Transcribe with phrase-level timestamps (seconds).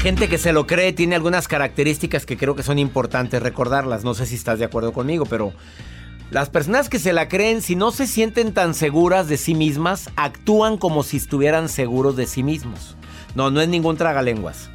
[0.00, 4.02] Gente que se lo cree tiene algunas características que creo que son importantes recordarlas.
[4.02, 5.52] No sé si estás de acuerdo conmigo, pero
[6.30, 10.08] las personas que se la creen, si no se sienten tan seguras de sí mismas,
[10.16, 12.96] actúan como si estuvieran seguros de sí mismos.
[13.34, 14.70] No, no es ningún tragalenguas.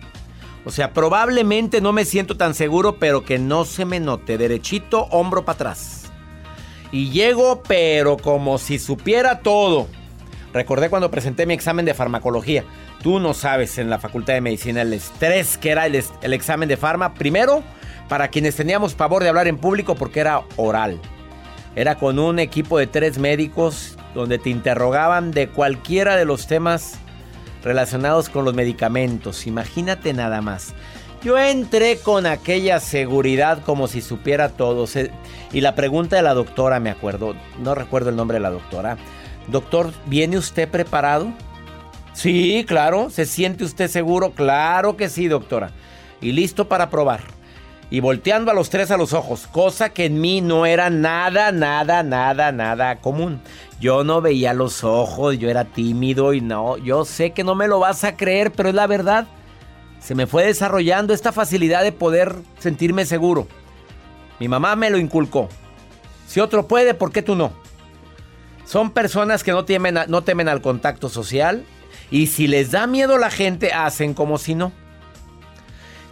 [0.63, 4.37] O sea, probablemente no me siento tan seguro, pero que no se me note.
[4.37, 6.11] Derechito, hombro para atrás.
[6.91, 9.87] Y llego, pero como si supiera todo.
[10.53, 12.63] Recordé cuando presenté mi examen de farmacología.
[13.05, 15.93] Tú no sabes en la Facultad de Medicina el estrés que era el,
[16.33, 17.13] examen de farma.
[17.13, 17.61] Primero,
[18.09, 20.99] para quienes teníamos pavor de hablar en público porque era oral.
[21.75, 26.95] Era con un equipo de tres médicos donde te interrogaban de cualquiera de los temas
[27.63, 29.45] relacionados con los medicamentos.
[29.45, 30.73] Imagínate nada más.
[31.23, 34.87] Yo entré con aquella seguridad como si supiera todo.
[35.53, 38.97] Y la pregunta de la doctora, me acuerdo, no recuerdo el nombre de la doctora.
[39.47, 41.31] Doctor, ¿viene usted preparado?
[42.15, 43.09] Sí, claro.
[43.09, 44.31] ¿Se siente usted seguro?
[44.31, 45.71] Claro que sí, doctora.
[46.21, 47.21] Y listo para probar.
[47.91, 51.51] Y volteando a los tres a los ojos, cosa que en mí no era nada,
[51.51, 53.41] nada, nada, nada común.
[53.79, 57.67] Yo no veía los ojos, yo era tímido y no, yo sé que no me
[57.67, 59.27] lo vas a creer, pero es la verdad.
[59.99, 63.47] Se me fue desarrollando esta facilidad de poder sentirme seguro.
[64.39, 65.49] Mi mamá me lo inculcó.
[66.27, 67.51] Si otro puede, ¿por qué tú no?
[68.65, 71.65] Son personas que no temen, no temen al contacto social,
[72.11, 74.71] y si les da miedo la gente, hacen como si no.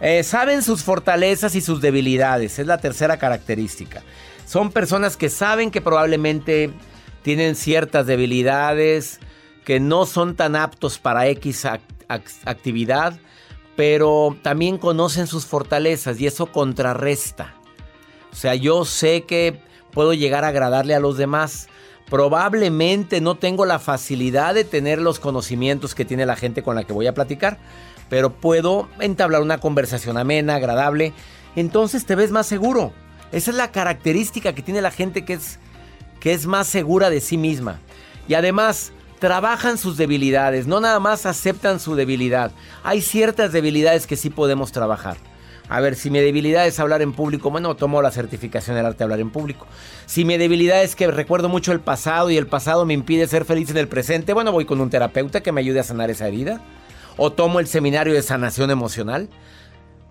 [0.00, 4.02] Eh, saben sus fortalezas y sus debilidades, es la tercera característica.
[4.46, 6.70] Son personas que saben que probablemente
[7.22, 9.20] tienen ciertas debilidades,
[9.64, 11.66] que no son tan aptos para X
[12.44, 13.18] actividad,
[13.76, 17.54] pero también conocen sus fortalezas y eso contrarresta.
[18.30, 19.58] O sea, yo sé que
[19.90, 21.68] puedo llegar a agradarle a los demás,
[22.10, 26.84] Probablemente no tengo la facilidad de tener los conocimientos que tiene la gente con la
[26.84, 27.58] que voy a platicar,
[28.08, 31.12] pero puedo entablar una conversación amena, agradable.
[31.56, 32.92] Entonces te ves más seguro.
[33.32, 35.58] Esa es la característica que tiene la gente que es,
[36.20, 37.80] que es más segura de sí misma.
[38.28, 42.52] Y además, trabajan sus debilidades, no nada más aceptan su debilidad.
[42.82, 45.16] Hay ciertas debilidades que sí podemos trabajar.
[45.68, 48.98] A ver, si mi debilidad es hablar en público, bueno, tomo la certificación del arte
[48.98, 49.66] de hablar en público.
[50.04, 53.44] Si mi debilidad es que recuerdo mucho el pasado y el pasado me impide ser
[53.44, 56.28] feliz en el presente, bueno, voy con un terapeuta que me ayude a sanar esa
[56.28, 56.60] herida.
[57.16, 59.30] O tomo el seminario de sanación emocional,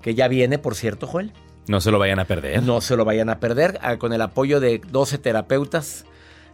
[0.02, 1.34] que ya viene, por cierto, Joel.
[1.68, 2.64] No se lo vayan a perder.
[2.64, 6.06] No se lo vayan a perder, ah, con el apoyo de 12 terapeutas.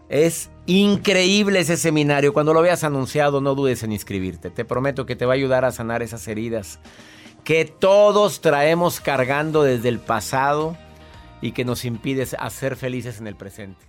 [0.09, 2.33] Es increíble ese seminario.
[2.33, 4.49] Cuando lo veas anunciado, no dudes en inscribirte.
[4.49, 6.79] Te prometo que te va a ayudar a sanar esas heridas
[7.43, 10.77] que todos traemos cargando desde el pasado
[11.41, 13.88] y que nos impide ser felices en el presente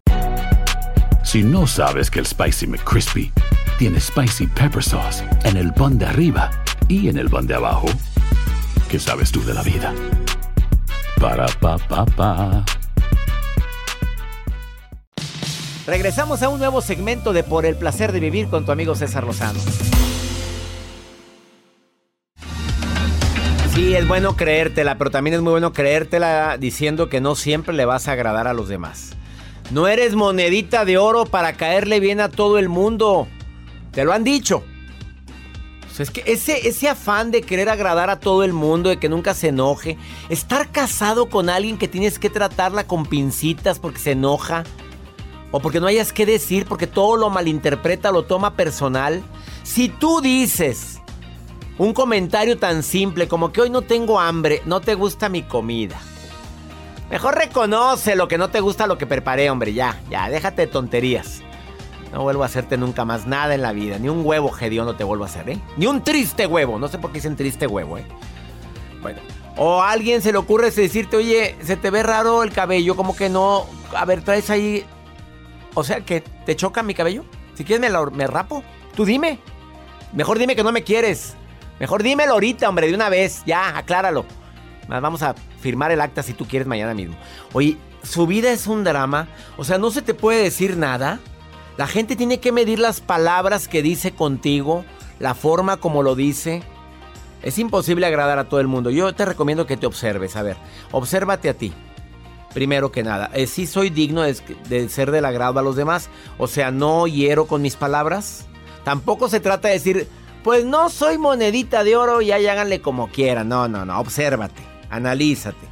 [1.31, 3.31] Si no sabes que el Spicy McCrispy
[3.79, 6.51] tiene Spicy Pepper Sauce en el pan de arriba
[6.89, 7.87] y en el pan de abajo,
[8.89, 9.93] ¿qué sabes tú de la vida?
[11.21, 12.65] Para, pa, pa, pa.
[15.87, 19.23] Regresamos a un nuevo segmento de Por el placer de vivir con tu amigo César
[19.23, 19.61] Lozano.
[23.73, 27.85] Sí, es bueno creértela, pero también es muy bueno creértela diciendo que no siempre le
[27.85, 29.15] vas a agradar a los demás.
[29.71, 33.29] No eres monedita de oro para caerle bien a todo el mundo.
[33.91, 34.63] Te lo han dicho.
[35.97, 39.33] es que ese, ese afán de querer agradar a todo el mundo, de que nunca
[39.33, 39.97] se enoje,
[40.27, 44.63] estar casado con alguien que tienes que tratarla con pincitas porque se enoja,
[45.51, 49.23] o porque no hayas que decir, porque todo lo malinterpreta, lo toma personal.
[49.63, 50.99] Si tú dices,
[51.77, 55.97] un comentario tan simple como que hoy no tengo hambre, no te gusta mi comida.
[57.11, 60.67] Mejor reconoce lo que no te gusta lo que preparé, hombre, ya, ya, déjate de
[60.67, 61.41] tonterías.
[62.13, 64.51] No vuelvo a hacerte nunca más nada en la vida, ni un huevo
[64.85, 65.59] no te vuelvo a hacer, ¿eh?
[65.75, 68.05] Ni un triste huevo, no sé por qué dicen triste huevo, ¿eh?
[69.01, 69.19] Bueno,
[69.57, 73.13] o a alguien se le ocurre decirte, oye, se te ve raro el cabello, como
[73.13, 74.85] que no, a ver, traes ahí,
[75.73, 77.25] o sea, que te choca mi cabello.
[77.55, 78.63] Si quieres me, me rapo,
[78.95, 79.39] tú dime.
[80.13, 81.35] Mejor dime que no me quieres.
[81.79, 83.43] Mejor dímelo ahorita, hombre, de una vez.
[83.45, 84.25] Ya, acláralo.
[84.87, 87.15] Vamos a firmar el acta si tú quieres mañana mismo.
[87.53, 89.27] Oye, su vida es un drama.
[89.57, 91.19] O sea, no se te puede decir nada.
[91.77, 94.83] La gente tiene que medir las palabras que dice contigo,
[95.19, 96.63] la forma como lo dice.
[97.41, 98.89] Es imposible agradar a todo el mundo.
[98.89, 100.35] Yo te recomiendo que te observes.
[100.35, 100.57] A ver,
[100.91, 101.73] obsérvate a ti.
[102.53, 104.35] Primero que nada, si eh, ¿sí soy digno de,
[104.67, 106.09] de ser del agrado a los demás.
[106.37, 108.45] O sea, no hiero con mis palabras.
[108.83, 110.07] Tampoco se trata de decir,
[110.43, 113.47] pues no soy monedita de oro y ahí háganle como quieran.
[113.47, 113.99] No, no, no.
[113.99, 114.61] Obsérvate,
[114.91, 115.67] analízate.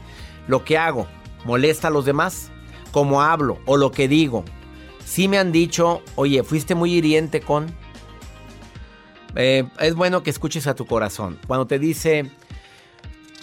[0.47, 1.07] Lo que hago,
[1.45, 2.51] ¿molesta a los demás?
[2.91, 4.43] ¿Cómo hablo o lo que digo?
[5.05, 7.67] Sí me han dicho, oye, fuiste muy hiriente con...
[9.35, 11.39] Eh, es bueno que escuches a tu corazón.
[11.45, 12.31] Cuando te dice,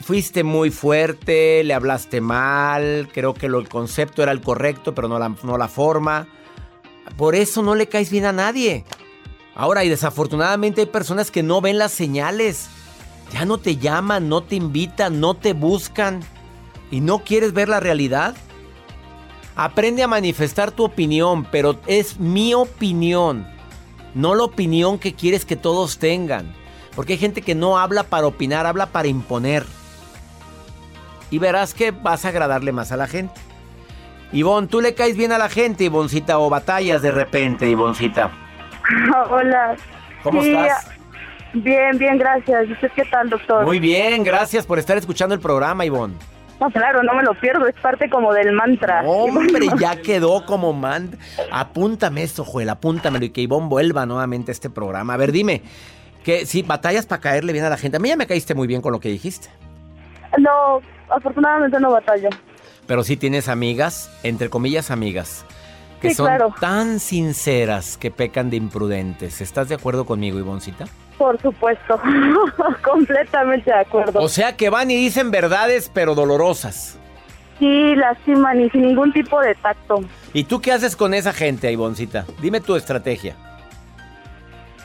[0.03, 5.19] fuiste muy fuerte, le hablaste mal, creo que el concepto era el correcto, pero no
[5.19, 6.27] la, no la forma.
[7.17, 8.85] Por eso no le caes bien a nadie.
[9.55, 12.69] Ahora, y desafortunadamente hay personas que no ven las señales.
[13.33, 16.21] Ya no te llaman, no te invitan, no te buscan.
[16.91, 18.35] ¿Y no quieres ver la realidad?
[19.57, 23.47] Aprende a manifestar tu opinión, pero es mi opinión,
[24.15, 26.55] no la opinión que quieres que todos tengan.
[26.95, 29.65] Porque hay gente que no habla para opinar, habla para imponer.
[31.31, 33.35] Y verás que vas a agradarle más a la gente.
[34.33, 38.31] Ivonne, ¿tú le caes bien a la gente, Ivoncita, o batallas de repente, Ivoncita?
[39.31, 39.77] Hola.
[40.23, 40.89] ¿Cómo estás?
[41.63, 42.69] Bien, bien, gracias.
[42.69, 43.65] ¿Y usted qué tal, doctor?
[43.65, 46.15] Muy bien, gracias por estar escuchando el programa, Ivonne.
[46.61, 49.03] No, claro, no me lo pierdo, es parte como del mantra.
[49.03, 51.19] Hombre, ya quedó como mantra.
[51.51, 55.15] Apúntame eso, Joel, apúntamelo y que Ivonne vuelva nuevamente a este programa.
[55.15, 55.63] A ver, dime,
[56.25, 57.97] que si batallas para caerle bien a la gente.
[57.97, 59.49] A mí ya me caíste muy bien con lo que dijiste.
[60.39, 62.29] No, afortunadamente no batallo.
[62.87, 65.45] Pero sí tienes amigas, entre comillas amigas,
[66.01, 66.31] que son
[66.61, 69.41] tan sinceras que pecan de imprudentes.
[69.41, 70.87] ¿Estás de acuerdo conmigo, Ivoncita?
[71.19, 72.01] Por supuesto,
[72.85, 74.21] completamente de acuerdo.
[74.21, 76.99] O sea que van y dicen verdades pero dolorosas.
[77.59, 80.01] Sí, lastiman y sin ningún tipo de tacto.
[80.35, 82.27] ¿Y tú qué haces con esa gente, Ivoncita?
[82.41, 83.35] Dime tu estrategia.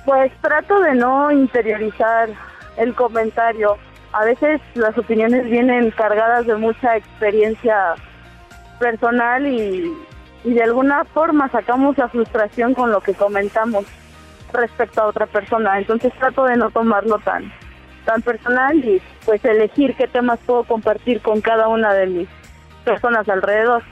[0.06, 2.30] Pues trato de no interiorizar
[2.78, 3.78] el comentario.
[4.14, 7.96] A veces las opiniones vienen cargadas de mucha experiencia
[8.80, 9.92] personal y
[10.44, 13.86] y de alguna forma sacamos la frustración con lo que comentamos
[14.54, 15.78] respecto a otra persona.
[15.78, 17.52] Entonces trato de no tomarlo tan,
[18.06, 22.30] tan personal y pues elegir qué temas puedo compartir con cada una de mis
[22.84, 23.84] personas alrededor.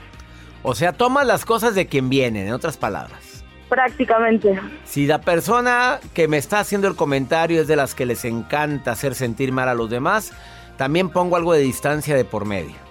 [0.62, 3.44] O sea, toma las cosas de quien vienen, en otras palabras.
[3.68, 4.60] Prácticamente.
[4.84, 8.92] Si la persona que me está haciendo el comentario es de las que les encanta
[8.92, 10.32] hacer sentir mal a los demás,
[10.76, 12.89] también pongo algo de distancia de por medio.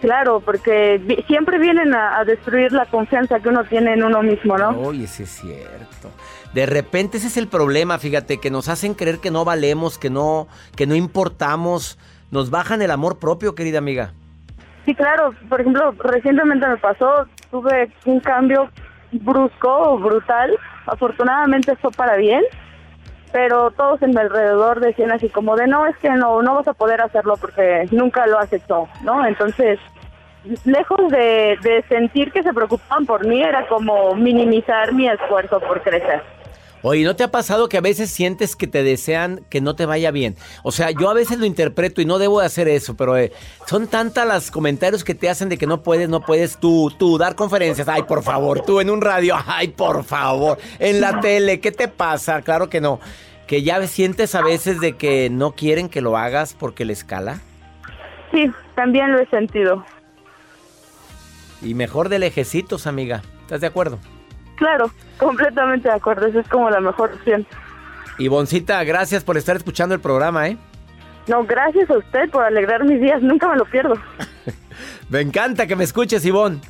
[0.00, 4.70] Claro, porque siempre vienen a, destruir la confianza que uno tiene en uno mismo, ¿no?
[4.70, 6.10] Oye, ese es cierto.
[6.52, 10.10] De repente ese es el problema, fíjate, que nos hacen creer que no valemos, que
[10.10, 11.98] no, que no importamos,
[12.30, 14.12] nos bajan el amor propio, querida amiga.
[14.84, 15.34] Sí, claro.
[15.48, 18.70] Por ejemplo, recientemente me pasó, tuve un cambio
[19.12, 20.56] brusco, brutal.
[20.86, 22.44] Afortunadamente fue para bien
[23.32, 26.68] pero todos en mi alrededor decían así como de no, es que no, no vas
[26.68, 29.26] a poder hacerlo porque nunca lo has hecho, ¿no?
[29.26, 29.78] Entonces,
[30.64, 35.82] lejos de, de sentir que se preocupaban por mí, era como minimizar mi esfuerzo por
[35.82, 36.22] crecer.
[36.88, 39.86] Oye, ¿no te ha pasado que a veces sientes que te desean que no te
[39.86, 40.36] vaya bien?
[40.62, 43.32] O sea, yo a veces lo interpreto y no debo de hacer eso, pero eh,
[43.66, 47.18] son tantas las comentarios que te hacen de que no puedes, no puedes tú, tú
[47.18, 47.88] dar conferencias.
[47.88, 51.88] Ay, por favor, tú en un radio, ay, por favor, en la tele, ¿qué te
[51.88, 52.40] pasa?
[52.42, 53.00] Claro que no
[53.48, 57.40] que ya sientes a veces de que no quieren que lo hagas porque les cala?
[58.30, 59.84] Sí, también lo he sentido.
[61.62, 63.22] Y mejor de lejecitos, amiga.
[63.42, 63.98] ¿Estás de acuerdo?
[64.56, 66.26] Claro, completamente de acuerdo.
[66.26, 67.46] Esa es como la mejor opción.
[68.18, 70.56] Ivoncita, gracias por estar escuchando el programa, ¿eh?
[71.26, 73.20] No, gracias a usted por alegrar mis días.
[73.22, 73.94] Nunca me lo pierdo.
[75.08, 76.60] me encanta que me escuches, Ivonne.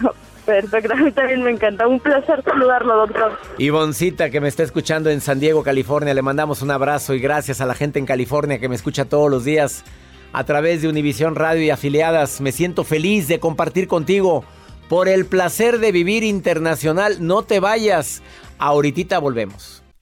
[0.46, 1.86] Perfecto, a mí también me encanta.
[1.86, 3.38] Un placer saludarlo, doctor.
[3.58, 7.60] Ivoncita, que me está escuchando en San Diego, California, le mandamos un abrazo y gracias
[7.60, 9.84] a la gente en California que me escucha todos los días
[10.32, 12.40] a través de Univisión Radio y afiliadas.
[12.40, 14.44] Me siento feliz de compartir contigo
[14.92, 17.26] por el placer de vivir internacional.
[17.26, 18.20] No te vayas.
[18.58, 19.81] Ahorita volvemos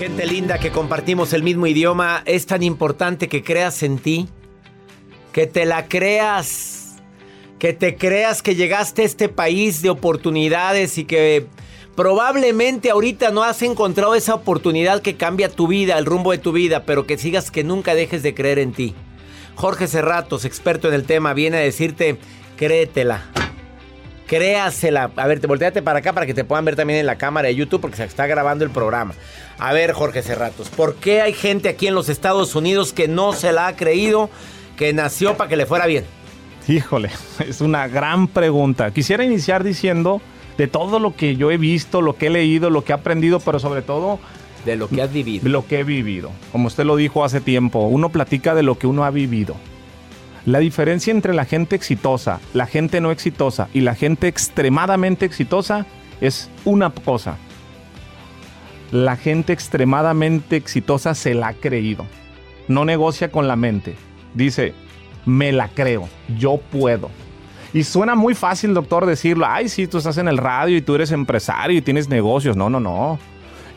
[0.00, 4.28] Gente linda que compartimos el mismo idioma, es tan importante que creas en ti,
[5.30, 6.96] que te la creas,
[7.58, 11.48] que te creas que llegaste a este país de oportunidades y que
[11.96, 16.52] probablemente ahorita no has encontrado esa oportunidad que cambia tu vida, el rumbo de tu
[16.52, 18.94] vida, pero que sigas que nunca dejes de creer en ti.
[19.54, 22.16] Jorge Serratos, experto en el tema, viene a decirte,
[22.56, 23.26] créetela.
[24.30, 25.10] Créasela.
[25.16, 27.48] A ver, te volteate para acá para que te puedan ver también en la cámara
[27.48, 29.12] de YouTube porque se está grabando el programa.
[29.58, 33.32] A ver, Jorge Cerratos, ¿por qué hay gente aquí en los Estados Unidos que no
[33.32, 34.30] se la ha creído,
[34.76, 36.04] que nació para que le fuera bien?
[36.68, 37.10] Híjole,
[37.40, 38.92] es una gran pregunta.
[38.92, 40.22] Quisiera iniciar diciendo
[40.56, 43.40] de todo lo que yo he visto, lo que he leído, lo que he aprendido,
[43.40, 44.20] pero sobre todo
[44.64, 45.48] de lo que has vivido.
[45.48, 46.30] Lo que he vivido.
[46.52, 49.56] Como usted lo dijo hace tiempo, uno platica de lo que uno ha vivido.
[50.46, 55.86] La diferencia entre la gente exitosa, la gente no exitosa y la gente extremadamente exitosa
[56.20, 57.36] es una cosa.
[58.90, 62.06] La gente extremadamente exitosa se la ha creído.
[62.68, 63.96] No negocia con la mente.
[64.34, 64.74] Dice,
[65.26, 67.10] me la creo, yo puedo.
[67.72, 69.46] Y suena muy fácil, doctor, decirlo.
[69.46, 72.56] Ay, sí, tú estás en el radio y tú eres empresario y tienes negocios.
[72.56, 73.18] No, no, no.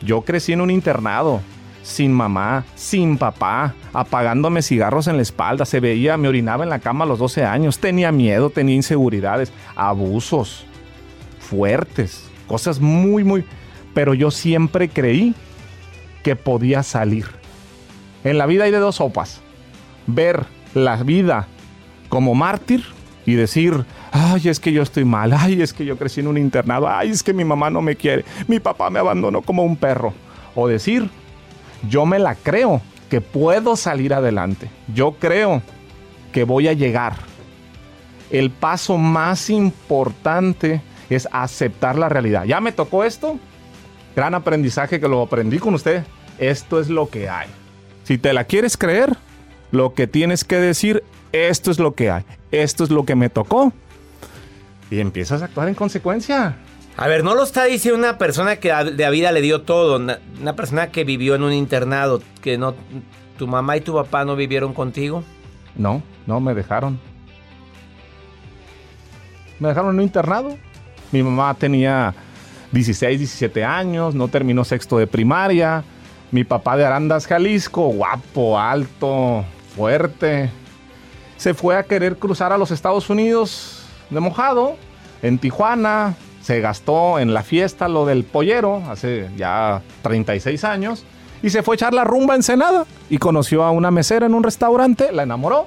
[0.02, 1.40] Yo crecí en un internado
[1.84, 6.78] sin mamá, sin papá, apagándome cigarros en la espalda, se veía, me orinaba en la
[6.80, 10.64] cama a los 12 años, tenía miedo, tenía inseguridades, abusos
[11.38, 13.44] fuertes, cosas muy, muy...
[13.92, 15.34] Pero yo siempre creí
[16.24, 17.26] que podía salir.
[18.24, 19.40] En la vida hay de dos sopas.
[20.06, 21.46] Ver la vida
[22.08, 22.82] como mártir
[23.26, 26.38] y decir, ay, es que yo estoy mal, ay, es que yo crecí en un
[26.38, 29.76] internado, ay, es que mi mamá no me quiere, mi papá me abandonó como un
[29.76, 30.14] perro.
[30.54, 31.08] O decir,
[31.88, 34.70] yo me la creo que puedo salir adelante.
[34.92, 35.62] Yo creo
[36.32, 37.14] que voy a llegar.
[38.30, 42.44] El paso más importante es aceptar la realidad.
[42.44, 43.38] Ya me tocó esto.
[44.16, 46.04] Gran aprendizaje que lo aprendí con usted.
[46.38, 47.48] Esto es lo que hay.
[48.04, 49.16] Si te la quieres creer,
[49.70, 52.24] lo que tienes que decir, esto es lo que hay.
[52.50, 53.72] Esto es lo que me tocó.
[54.90, 56.56] Y empiezas a actuar en consecuencia.
[56.96, 60.52] A ver, no lo está diciendo una persona que de vida le dio todo, una,
[60.54, 62.74] persona que vivió en un internado, que no,
[63.36, 65.24] tu mamá y tu papá no vivieron contigo.
[65.74, 67.00] No, no me dejaron.
[69.58, 70.56] Me dejaron en un internado.
[71.10, 72.14] Mi mamá tenía
[72.70, 75.82] 16, 17 años, no terminó sexto de primaria.
[76.30, 80.48] Mi papá de Arandas, Jalisco, guapo, alto, fuerte.
[81.38, 84.76] Se fue a querer cruzar a los Estados Unidos de mojado,
[85.22, 91.02] en Tijuana, se gastó en la fiesta lo del pollero hace ya 36 años
[91.42, 94.34] y se fue a echar la rumba en Senada y conoció a una mesera en
[94.34, 95.66] un restaurante, la enamoró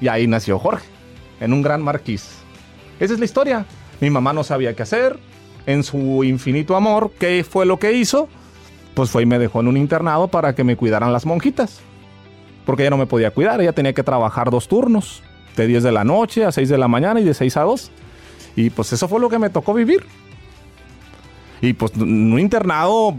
[0.00, 0.88] y ahí nació Jorge,
[1.38, 2.38] en un gran marquís.
[2.98, 3.64] Esa es la historia.
[4.00, 5.20] Mi mamá no sabía qué hacer,
[5.66, 8.28] en su infinito amor, ¿qué fue lo que hizo?
[8.94, 11.80] Pues fue y me dejó en un internado para que me cuidaran las monjitas.
[12.64, 15.22] Porque ella no me podía cuidar, ella tenía que trabajar dos turnos,
[15.54, 17.90] de 10 de la noche a 6 de la mañana y de 6 a 2.
[18.56, 20.04] Y pues eso fue lo que me tocó vivir.
[21.60, 23.14] Y pues en un internado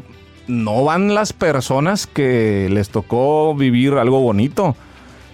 [0.48, 4.76] no van las personas que les tocó vivir algo bonito.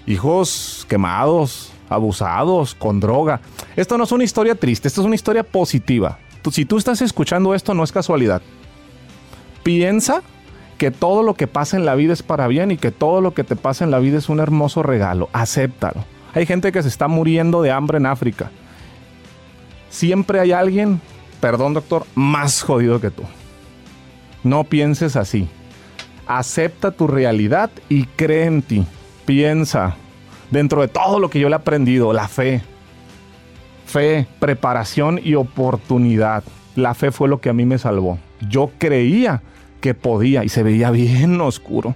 [0.05, 3.39] Hijos quemados, abusados, con droga.
[3.75, 6.19] Esto no es una historia triste, esto es una historia positiva.
[6.51, 8.41] si tú estás escuchando esto, no es casualidad.
[9.63, 10.22] Piensa
[10.77, 13.33] que todo lo que pasa en la vida es para bien y que todo lo
[13.33, 15.29] que te pasa en la vida es un hermoso regalo.
[15.31, 16.03] Acéptalo.
[16.33, 18.51] Hay gente que se está muriendo de hambre en África.
[19.93, 21.00] Siempre hay alguien,
[21.39, 23.21] perdón doctor, más jodido que tú.
[24.43, 25.47] No pienses así.
[26.25, 28.88] Acepta tu realidad y cree en ti.
[29.27, 29.95] Piensa
[30.50, 32.63] dentro de todo lo que yo le he aprendido, la fe.
[33.85, 36.43] Fe, preparación y oportunidad.
[36.75, 38.17] La fe fue lo que a mí me salvó.
[38.50, 39.43] Yo creía
[39.79, 41.93] que podía y se veía bien oscuro.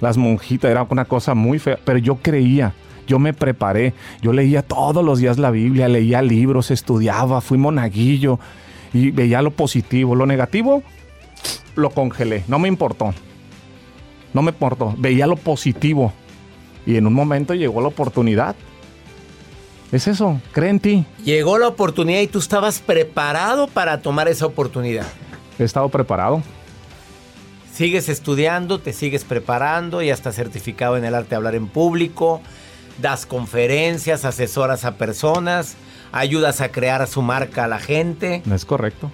[0.00, 2.72] Las monjitas era una cosa muy fea, pero yo creía,
[3.08, 8.38] yo me preparé, yo leía todos los días la Biblia, leía libros, estudiaba, fui monaguillo
[8.92, 10.14] y veía lo positivo.
[10.14, 10.82] Lo negativo
[11.74, 13.14] lo congelé, no me importó.
[14.34, 16.12] No me importó, veía lo positivo.
[16.86, 18.54] Y en un momento llegó la oportunidad.
[19.90, 21.06] Es eso, cree en ti.
[21.24, 25.06] Llegó la oportunidad y tú estabas preparado para tomar esa oportunidad.
[25.58, 26.42] He estado preparado.
[27.72, 32.42] Sigues estudiando, te sigues preparando, ya estás certificado en el arte de hablar en público,
[33.00, 35.76] das conferencias, asesoras a personas,
[36.12, 38.42] ayudas a crear su marca a la gente.
[38.52, 39.10] Es correcto.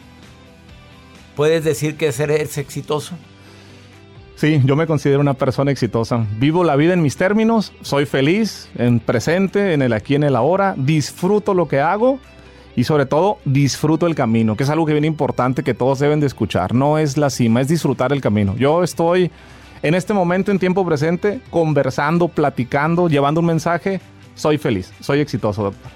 [1.37, 3.15] ¿Puedes decir que eres exitoso?
[4.37, 6.27] Sí, yo me considero una persona exitosa.
[6.39, 10.35] Vivo la vida en mis términos, soy feliz, en presente, en el aquí, en el
[10.35, 12.19] ahora, disfruto lo que hago
[12.77, 16.19] y sobre todo disfruto el camino, que es algo que viene importante que todos deben
[16.19, 16.75] de escuchar.
[16.75, 18.57] No es la cima, es disfrutar el camino.
[18.57, 19.31] Yo estoy
[19.85, 24.01] en este momento en tiempo presente conversando, platicando, llevando un mensaje.
[24.35, 25.93] Soy feliz, soy exitoso, doctor.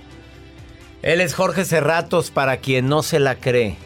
[1.00, 3.76] Él es Jorge Cerratos, para quien no se la cree.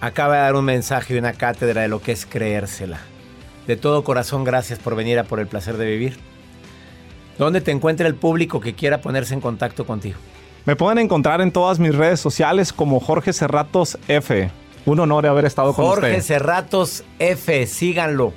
[0.00, 3.00] Acaba de dar un mensaje y una cátedra de lo que es creérsela.
[3.66, 6.16] De todo corazón, gracias por venir a Por el Placer de Vivir.
[7.36, 10.16] ¿Dónde te encuentra el público que quiera ponerse en contacto contigo?
[10.64, 14.50] Me pueden encontrar en todas mis redes sociales como Jorge Cerratos F.
[14.86, 16.08] Un honor haber estado con Jorge usted.
[16.08, 18.32] Jorge Cerratos F, síganlo.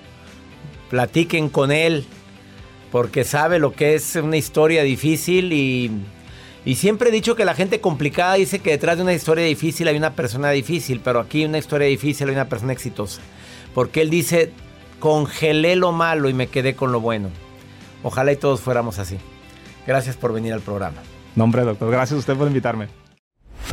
[0.89, 2.06] Platiquen con él
[2.91, 5.91] porque sabe lo que es una historia difícil y,
[6.65, 9.88] y siempre he dicho que la gente complicada dice que detrás de una historia difícil
[9.88, 13.21] hay una persona difícil, pero aquí una historia difícil hay una persona exitosa.
[13.73, 14.52] Porque él dice,
[15.00, 17.30] congelé lo malo y me quedé con lo bueno.
[18.04, 19.17] Ojalá y todos fuéramos así.
[19.86, 20.97] Gracias por venir al programa.
[21.36, 21.91] Nombre, doctor.
[21.91, 22.88] Gracias a usted por invitarme.